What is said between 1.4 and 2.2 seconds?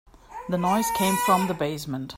the basement.